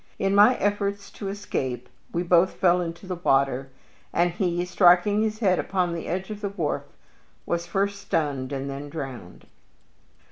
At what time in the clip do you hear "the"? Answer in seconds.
3.05-3.17, 5.93-6.07, 6.41-6.49